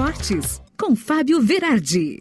[0.00, 2.20] Esportes, com Fábio Verardi.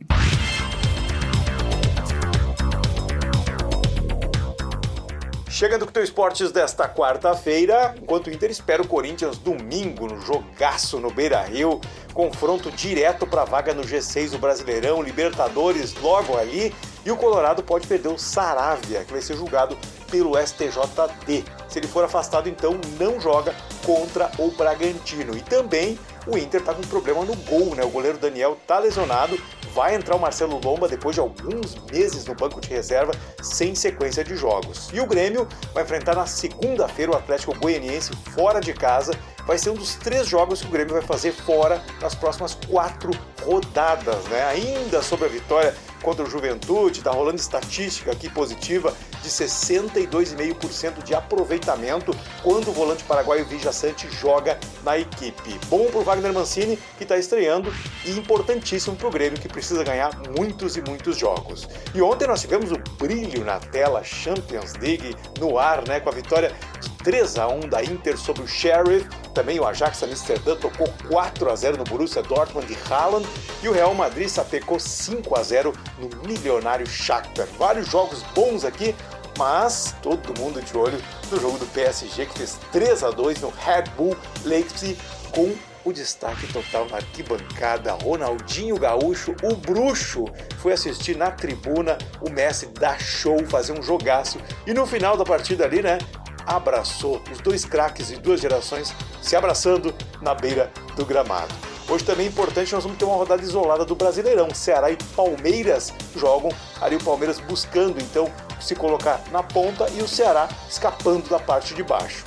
[5.49, 10.19] Chegando com o teu esportes desta quarta-feira, enquanto o Inter espera o Corinthians domingo no
[10.19, 11.79] jogaço no Beira Rio,
[12.13, 16.75] confronto direto para a vaga no G6 do Brasileirão, Libertadores logo ali,
[17.05, 19.77] e o Colorado pode perder o Saravia, que vai ser julgado
[20.09, 21.43] pelo STJD.
[21.67, 23.55] Se ele for afastado, então não joga
[23.85, 25.35] contra o Bragantino.
[25.37, 25.97] E também
[26.27, 27.83] o Inter está com problema no gol, né?
[27.83, 29.39] O goleiro Daniel tá lesionado,
[29.73, 34.23] vai entrar o Marcelo Lomba depois de alguns meses no banco de reserva, sem sequência
[34.23, 34.89] de jogos.
[34.93, 39.13] E o Grêmio vai enfrentar na segunda-feira o Atlético Goianiense fora de casa.
[39.49, 43.09] Vai ser um dos três jogos que o Grêmio vai fazer fora nas próximas quatro
[43.43, 44.43] rodadas, né?
[44.43, 48.93] Ainda sobre a vitória contra o Juventude, tá rolando estatística aqui positiva
[49.23, 55.59] de 62,5% de aproveitamento quando o volante paraguaio Vija Sante joga na equipe.
[55.65, 57.73] Bom pro Wagner Mancini, que está estreando,
[58.05, 61.67] e importantíssimo pro Grêmio, que precisa ganhar muitos e muitos jogos.
[61.95, 66.13] E ontem nós tivemos o brilho na tela Champions League no ar, né, com a
[66.13, 69.09] vitória de 3 a 1 da Inter sobre o Sheriff.
[69.33, 73.27] Também o Ajax Amsterdã tocou 4 a 0 no Borussia Dortmund de Haaland
[73.61, 77.47] e o Real Madrid sapecou 5 a 0 no milionário Shakhtar.
[77.57, 78.95] Vários jogos bons aqui,
[79.37, 83.49] mas todo mundo de olho no jogo do PSG que fez 3 a 2 no
[83.49, 84.97] Red Bull Leipzig
[85.31, 87.93] com o destaque total na arquibancada.
[87.93, 90.25] Ronaldinho Gaúcho, o bruxo,
[90.57, 95.23] foi assistir na tribuna o Messi dar show, fazer um jogaço e no final da
[95.23, 95.97] partida ali, né,
[96.45, 101.53] abraçou os dois craques de duas gerações se abraçando na beira do gramado.
[101.89, 104.53] Hoje também é importante, nós vamos ter uma rodada isolada do Brasileirão.
[104.53, 110.07] Ceará e Palmeiras jogam ali o Palmeiras buscando então se colocar na ponta e o
[110.07, 112.25] Ceará escapando da parte de baixo.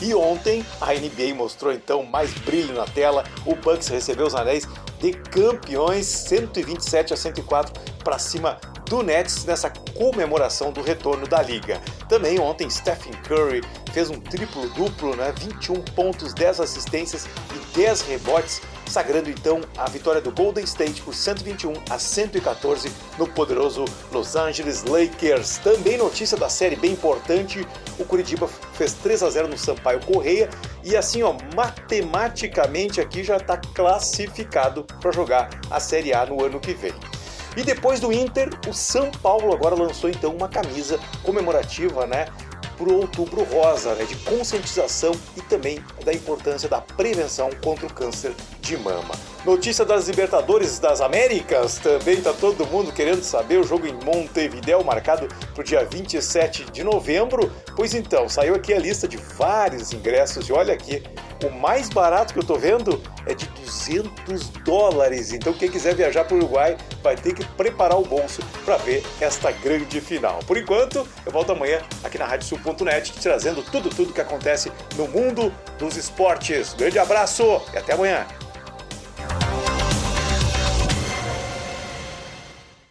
[0.00, 3.24] E ontem a NBA mostrou então mais brilho na tela.
[3.44, 4.68] O Bucks recebeu os anéis
[5.00, 7.72] de campeões 127 a 104
[8.04, 11.80] para cima do Nets nessa comemoração do retorno da liga.
[12.08, 15.32] Também ontem Stephen Curry fez um triplo duplo, né?
[15.38, 21.14] 21 pontos, 10 assistências e 10 rebotes, sagrando então a vitória do Golden State por
[21.14, 25.58] 121 a 114 no poderoso Los Angeles Lakers.
[25.58, 27.66] Também notícia da série bem importante,
[27.98, 30.48] o Curitiba fez 3 a 0 no Sampaio Correia
[30.84, 36.60] e assim, ó, matematicamente aqui já está classificado para jogar a Série A no ano
[36.60, 36.94] que vem.
[37.56, 42.26] E depois do Inter, o São Paulo agora lançou então uma camisa comemorativa, né?
[42.76, 47.92] Para o Outubro Rosa, né, de conscientização e também da importância da prevenção contra o
[47.92, 49.14] câncer de mama.
[49.46, 54.84] Notícia das Libertadores das Américas, também tá todo mundo querendo saber o jogo em Montevideo
[54.84, 57.50] marcado para o dia 27 de novembro.
[57.74, 61.02] Pois então, saiu aqui a lista de vários ingressos e olha aqui,
[61.42, 65.32] o mais barato que eu tô vendo é de 200 dólares.
[65.32, 69.04] Então quem quiser viajar para o Uruguai vai ter que preparar o bolso para ver
[69.20, 70.38] esta grande final.
[70.46, 75.52] Por enquanto, eu volto amanhã aqui na radiosul.net trazendo tudo tudo que acontece no mundo
[75.78, 76.74] dos esportes.
[76.74, 78.26] Grande abraço e até amanhã.